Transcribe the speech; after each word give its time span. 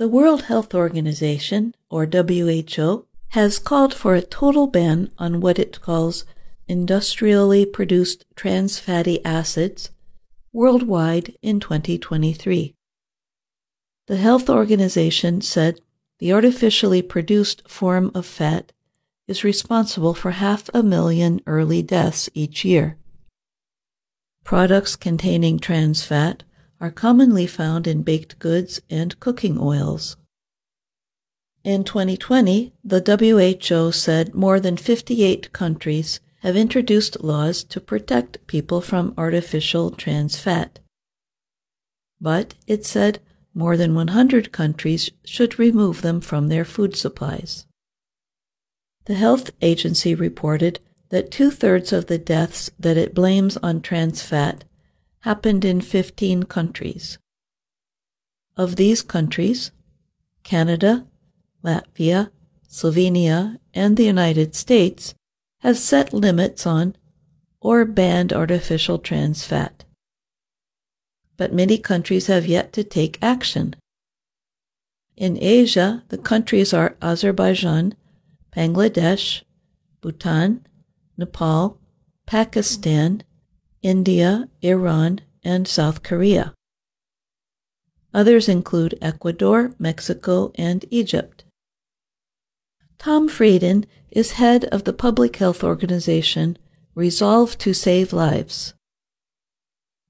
The 0.00 0.08
World 0.08 0.44
Health 0.44 0.74
Organization, 0.74 1.74
or 1.90 2.06
WHO, 2.06 3.04
has 3.36 3.58
called 3.58 3.92
for 3.92 4.14
a 4.14 4.22
total 4.22 4.66
ban 4.66 5.10
on 5.18 5.42
what 5.42 5.58
it 5.58 5.82
calls 5.82 6.24
industrially 6.66 7.66
produced 7.66 8.24
trans 8.34 8.78
fatty 8.78 9.22
acids 9.26 9.90
worldwide 10.54 11.36
in 11.42 11.60
2023. 11.60 12.74
The 14.06 14.16
health 14.16 14.48
organization 14.48 15.42
said 15.42 15.82
the 16.18 16.32
artificially 16.32 17.02
produced 17.02 17.68
form 17.68 18.10
of 18.14 18.24
fat 18.24 18.72
is 19.28 19.44
responsible 19.44 20.14
for 20.14 20.30
half 20.30 20.70
a 20.72 20.82
million 20.82 21.42
early 21.46 21.82
deaths 21.82 22.30
each 22.32 22.64
year. 22.64 22.96
Products 24.44 24.96
containing 24.96 25.58
trans 25.58 26.02
fat 26.02 26.44
are 26.80 26.90
commonly 26.90 27.46
found 27.46 27.86
in 27.86 28.02
baked 28.02 28.38
goods 28.38 28.80
and 28.88 29.18
cooking 29.20 29.58
oils. 29.60 30.16
In 31.62 31.84
2020, 31.84 32.72
the 32.82 33.02
WHO 33.70 33.92
said 33.92 34.34
more 34.34 34.58
than 34.58 34.78
58 34.78 35.52
countries 35.52 36.20
have 36.40 36.56
introduced 36.56 37.22
laws 37.22 37.62
to 37.64 37.80
protect 37.80 38.46
people 38.46 38.80
from 38.80 39.12
artificial 39.18 39.90
trans 39.90 40.38
fat. 40.38 40.78
But, 42.18 42.54
it 42.66 42.86
said, 42.86 43.18
more 43.54 43.76
than 43.76 43.94
100 43.94 44.52
countries 44.52 45.10
should 45.24 45.58
remove 45.58 46.00
them 46.00 46.20
from 46.20 46.48
their 46.48 46.64
food 46.64 46.96
supplies. 46.96 47.66
The 49.04 49.14
health 49.14 49.50
agency 49.60 50.14
reported 50.14 50.80
that 51.10 51.30
two 51.30 51.50
thirds 51.50 51.92
of 51.92 52.06
the 52.06 52.18
deaths 52.18 52.70
that 52.78 52.96
it 52.96 53.14
blames 53.14 53.56
on 53.58 53.82
trans 53.82 54.22
fat 54.22 54.64
happened 55.22 55.64
in 55.64 55.80
15 55.80 56.44
countries. 56.44 57.18
Of 58.56 58.76
these 58.76 59.02
countries, 59.02 59.70
Canada, 60.42 61.06
Latvia, 61.62 62.30
Slovenia, 62.68 63.58
and 63.74 63.96
the 63.96 64.04
United 64.04 64.54
States 64.54 65.14
have 65.58 65.76
set 65.76 66.12
limits 66.12 66.66
on 66.66 66.96
or 67.60 67.84
banned 67.84 68.32
artificial 68.32 68.98
trans 68.98 69.44
fat. 69.44 69.84
But 71.36 71.52
many 71.52 71.78
countries 71.78 72.26
have 72.28 72.46
yet 72.46 72.72
to 72.72 72.84
take 72.84 73.18
action. 73.22 73.76
In 75.16 75.36
Asia, 75.40 76.02
the 76.08 76.18
countries 76.18 76.72
are 76.72 76.96
Azerbaijan, 77.02 77.94
Bangladesh, 78.56 79.42
Bhutan, 80.00 80.66
Nepal, 81.18 81.78
Pakistan, 82.26 83.22
India, 83.82 84.48
Iran, 84.60 85.20
and 85.42 85.66
South 85.66 86.02
Korea. 86.02 86.54
Others 88.12 88.48
include 88.48 88.98
Ecuador, 89.00 89.72
Mexico, 89.78 90.52
and 90.56 90.84
Egypt. 90.90 91.44
Tom 92.98 93.28
Frieden 93.28 93.86
is 94.10 94.32
head 94.32 94.64
of 94.66 94.84
the 94.84 94.92
public 94.92 95.36
health 95.36 95.64
organization 95.64 96.58
Resolve 96.94 97.56
to 97.58 97.72
Save 97.72 98.12
Lives. 98.12 98.74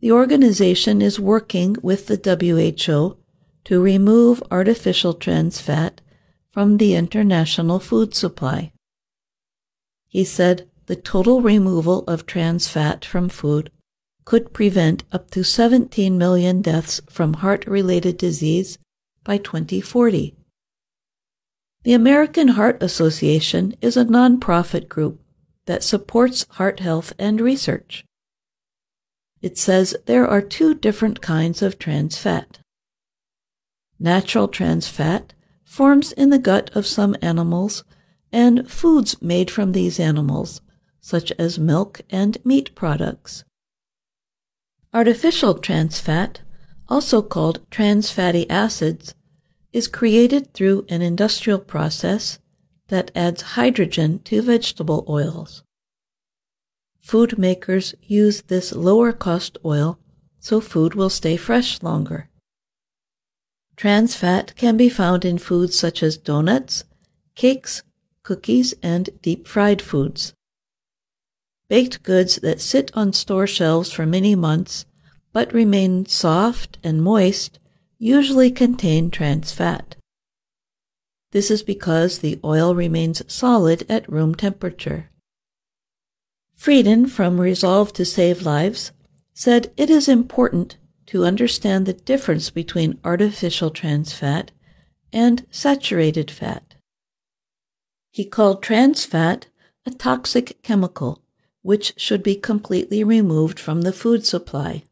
The 0.00 0.12
organization 0.12 1.02
is 1.02 1.18
working 1.18 1.76
with 1.82 2.06
the 2.06 2.20
WHO 2.22 3.16
to 3.64 3.82
remove 3.82 4.42
artificial 4.50 5.14
trans 5.14 5.60
fat 5.60 6.00
from 6.52 6.76
the 6.76 6.94
international 6.94 7.80
food 7.80 8.14
supply. 8.14 8.72
He 10.06 10.22
said 10.22 10.68
the 10.86 10.96
total 10.96 11.42
removal 11.42 12.04
of 12.06 12.26
trans 12.26 12.68
fat 12.68 13.04
from 13.04 13.28
food 13.28 13.70
could 14.24 14.52
prevent 14.52 15.04
up 15.12 15.30
to 15.30 15.44
17 15.44 16.16
million 16.18 16.62
deaths 16.62 17.00
from 17.08 17.34
heart 17.34 17.66
related 17.66 18.16
disease 18.16 18.78
by 19.24 19.38
2040. 19.38 20.34
The 21.82 21.92
American 21.92 22.48
Heart 22.48 22.82
Association 22.82 23.74
is 23.80 23.96
a 23.96 24.04
nonprofit 24.04 24.88
group 24.88 25.20
that 25.66 25.84
supports 25.84 26.46
heart 26.50 26.80
health 26.80 27.12
and 27.18 27.40
research. 27.40 28.04
It 29.42 29.56
says 29.58 29.96
there 30.06 30.26
are 30.26 30.42
two 30.42 30.74
different 30.74 31.20
kinds 31.20 31.62
of 31.62 31.78
trans 31.78 32.18
fat. 32.18 32.58
Natural 33.98 34.48
trans 34.48 34.88
fat 34.88 35.32
forms 35.64 36.12
in 36.12 36.30
the 36.30 36.38
gut 36.38 36.70
of 36.74 36.86
some 36.86 37.16
animals 37.22 37.84
and 38.32 38.68
foods 38.68 39.20
made 39.22 39.50
from 39.50 39.72
these 39.72 40.00
animals 40.00 40.60
such 41.06 41.30
as 41.38 41.56
milk 41.56 42.00
and 42.10 42.36
meat 42.44 42.74
products. 42.74 43.44
Artificial 44.92 45.54
trans 45.54 46.00
fat, 46.00 46.40
also 46.88 47.22
called 47.22 47.64
trans 47.70 48.10
fatty 48.10 48.50
acids, 48.50 49.14
is 49.72 49.86
created 49.86 50.52
through 50.52 50.84
an 50.88 51.02
industrial 51.02 51.60
process 51.60 52.40
that 52.88 53.12
adds 53.14 53.54
hydrogen 53.54 54.18
to 54.24 54.42
vegetable 54.42 55.04
oils. 55.08 55.62
Food 56.98 57.38
makers 57.38 57.94
use 58.02 58.42
this 58.42 58.72
lower 58.72 59.12
cost 59.12 59.58
oil 59.64 60.00
so 60.40 60.60
food 60.60 60.96
will 60.96 61.10
stay 61.10 61.36
fresh 61.36 61.84
longer. 61.84 62.28
Trans 63.76 64.16
fat 64.16 64.56
can 64.56 64.76
be 64.76 64.88
found 64.88 65.24
in 65.24 65.38
foods 65.38 65.78
such 65.78 66.02
as 66.02 66.16
donuts, 66.16 66.82
cakes, 67.36 67.84
cookies, 68.24 68.74
and 68.82 69.08
deep 69.22 69.46
fried 69.46 69.80
foods. 69.80 70.32
Baked 71.68 72.02
goods 72.02 72.36
that 72.36 72.60
sit 72.60 72.90
on 72.94 73.12
store 73.12 73.46
shelves 73.46 73.90
for 73.90 74.06
many 74.06 74.34
months 74.34 74.86
but 75.32 75.52
remain 75.52 76.06
soft 76.06 76.78
and 76.82 77.02
moist 77.02 77.58
usually 77.98 78.50
contain 78.50 79.10
trans 79.10 79.52
fat. 79.52 79.96
This 81.32 81.50
is 81.50 81.62
because 81.62 82.20
the 82.20 82.38
oil 82.44 82.74
remains 82.74 83.22
solid 83.30 83.84
at 83.90 84.10
room 84.10 84.34
temperature. 84.34 85.10
Frieden 86.54 87.06
from 87.06 87.38
Resolve 87.40 87.92
to 87.94 88.04
Save 88.04 88.42
Lives 88.42 88.92
said 89.34 89.72
it 89.76 89.90
is 89.90 90.08
important 90.08 90.78
to 91.06 91.24
understand 91.24 91.84
the 91.84 91.92
difference 91.92 92.48
between 92.48 92.98
artificial 93.04 93.70
trans 93.70 94.12
fat 94.12 94.52
and 95.12 95.46
saturated 95.50 96.30
fat. 96.30 96.76
He 98.10 98.24
called 98.24 98.62
trans 98.62 99.04
fat 99.04 99.48
a 99.84 99.90
toxic 99.90 100.62
chemical 100.62 101.22
which 101.66 101.92
should 101.96 102.22
be 102.22 102.36
completely 102.36 103.02
removed 103.02 103.58
from 103.58 103.80
the 103.80 103.92
food 103.92 104.24
supply. 104.24 104.84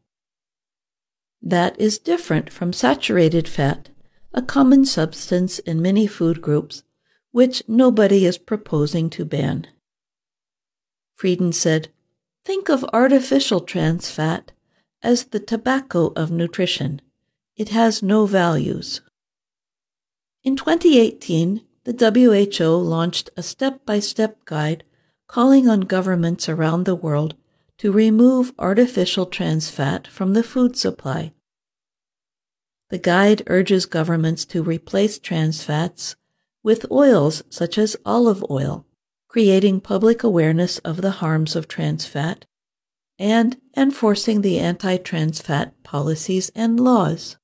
That 1.41 1.79
is 1.79 1.97
different 1.97 2.51
from 2.51 2.73
saturated 2.73 3.47
fat, 3.47 3.87
a 4.33 4.41
common 4.41 4.83
substance 4.83 5.59
in 5.59 5.81
many 5.81 6.05
food 6.05 6.41
groups, 6.41 6.83
which 7.31 7.63
nobody 7.65 8.25
is 8.25 8.37
proposing 8.37 9.09
to 9.11 9.23
ban. 9.23 9.67
Frieden 11.15 11.53
said, 11.53 11.87
Think 12.43 12.67
of 12.67 12.83
artificial 12.91 13.61
trans 13.61 14.09
fat 14.11 14.51
as 15.01 15.27
the 15.27 15.39
tobacco 15.39 16.11
of 16.17 16.29
nutrition. 16.29 17.01
It 17.55 17.69
has 17.69 18.03
no 18.03 18.25
values. 18.25 18.99
In 20.43 20.57
2018, 20.57 21.61
the 21.85 21.93
WHO 22.59 22.75
launched 22.75 23.29
a 23.37 23.43
step 23.43 23.85
by 23.85 24.01
step 24.01 24.43
guide 24.43 24.83
calling 25.35 25.67
on 25.67 25.81
governments 25.81 26.47
around 26.47 26.85
the 26.85 26.95
world 26.95 27.35
to 27.77 27.91
remove 27.91 28.53
artificial 28.57 29.25
trans 29.25 29.69
fat 29.69 30.07
from 30.07 30.31
the 30.31 30.41
food 30.41 30.77
supply. 30.77 31.33
The 32.89 32.99
guide 32.99 33.43
urges 33.47 33.85
governments 33.85 34.45
to 34.45 34.63
replace 34.63 35.19
trans 35.19 35.61
fats 35.61 36.15
with 36.63 36.89
oils 36.89 37.43
such 37.49 37.77
as 37.77 37.97
olive 38.05 38.45
oil, 38.49 38.85
creating 39.27 39.81
public 39.81 40.23
awareness 40.23 40.77
of 40.89 41.01
the 41.01 41.19
harms 41.19 41.53
of 41.57 41.67
trans 41.67 42.05
fat 42.05 42.45
and 43.19 43.57
enforcing 43.75 44.39
the 44.39 44.57
anti 44.57 44.95
trans 44.95 45.41
fat 45.41 45.73
policies 45.83 46.49
and 46.55 46.79
laws. 46.79 47.35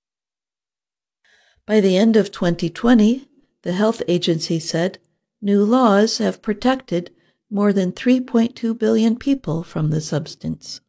By 1.66 1.82
the 1.82 1.98
end 1.98 2.16
of 2.16 2.32
2020, 2.32 3.28
the 3.64 3.74
health 3.74 4.02
agency 4.08 4.62
said 4.62 4.98
new 5.42 5.66
laws 5.66 6.20
have 6.20 6.42
protected 6.42 7.12
more 7.52 7.74
than 7.74 7.92
3.2 7.92 8.80
billion 8.80 9.18
people 9.18 9.62
from 9.62 9.90
the 9.90 10.00
substance. 10.00 10.80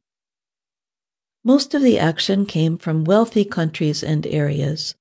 Most 1.44 1.74
of 1.74 1.82
the 1.82 1.98
action 1.98 2.46
came 2.46 2.78
from 2.78 3.04
wealthy 3.04 3.44
countries 3.44 4.04
and 4.04 4.24
areas. 4.28 4.94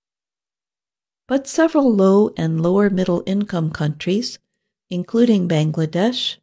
But 1.27 1.47
several 1.47 1.93
low 1.95 2.33
and 2.35 2.61
lower 2.61 2.89
middle 2.89 3.21
income 3.27 3.69
countries, 3.69 4.39
including 4.89 5.47
Bangladesh, 5.47 6.37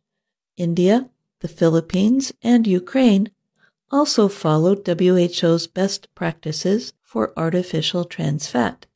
India, 0.57 1.11
the 1.41 1.49
Philippines, 1.49 2.33
and 2.41 2.65
Ukraine, 2.65 3.31
also 3.91 4.29
followed 4.29 4.87
WHO's 4.87 5.67
best 5.67 6.15
practices 6.15 6.93
for 7.03 7.33
artificial 7.37 8.05
trans 8.05 8.47
fat. 8.47 8.87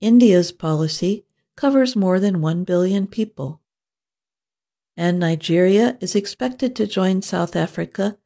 India's 0.00 0.50
policy 0.50 1.24
covers 1.56 1.94
more 1.94 2.18
than 2.18 2.40
1 2.40 2.64
billion 2.64 3.06
people 3.06 3.60
and 5.00 5.18
Nigeria 5.18 5.96
is 6.02 6.14
expected 6.14 6.76
to 6.76 6.86
join 6.86 7.22
South 7.22 7.56
Africa 7.56 8.18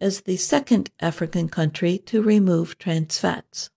as 0.00 0.22
the 0.22 0.38
second 0.38 0.90
African 0.98 1.46
country 1.46 1.98
to 2.06 2.22
remove 2.22 2.78
trans 2.78 3.18
fats. 3.18 3.68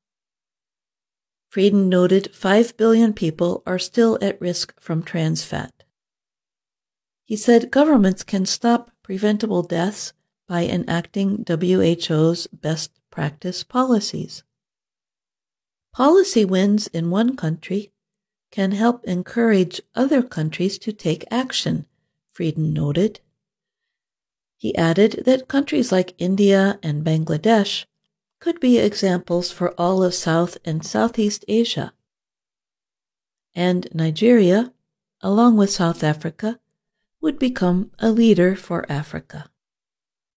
Frieden 1.50 1.90
noted 1.90 2.34
5 2.34 2.78
billion 2.78 3.12
people 3.12 3.62
are 3.66 3.78
still 3.78 4.18
at 4.22 4.40
risk 4.40 4.74
from 4.80 5.04
trans 5.04 5.44
fat. 5.44 5.84
He 7.25 7.36
said 7.36 7.72
governments 7.72 8.24
can 8.24 8.46
stop 8.46 8.90
preventable 9.04 9.62
deaths 9.62 10.13
by 10.48 10.63
enacting 10.63 11.44
WHO's 11.46 12.48
best 12.48 12.92
practice 13.12 13.66
policies. 13.66 14.44
Policy 15.94 16.46
wins 16.46 16.88
in 16.88 17.10
one 17.10 17.36
country 17.36 17.92
can 18.50 18.72
help 18.72 19.04
encourage 19.04 19.81
other 19.94 20.24
countries 20.24 20.80
to 20.80 20.94
take 20.94 21.25
action, 21.30 21.86
Frieden 22.35 22.73
noted. 22.73 23.21
He 24.57 24.75
added 24.75 25.23
that 25.25 25.47
countries 25.47 25.89
like 25.89 26.13
India 26.17 26.77
and 26.83 27.01
Bangladesh 27.01 27.85
could 28.41 28.59
be 28.59 28.77
examples 28.77 29.51
for 29.51 29.71
all 29.79 30.03
of 30.03 30.13
South 30.13 30.57
and 30.65 30.85
Southeast 30.85 31.45
Asia. 31.47 31.93
And 33.55 33.87
Nigeria, 33.93 34.73
along 35.21 35.55
with 35.55 35.69
South 35.71 36.03
Africa, 36.03 36.59
would 37.21 37.39
become 37.39 37.91
a 37.99 38.11
leader 38.11 38.53
for 38.57 38.85
Africa. 38.91 39.49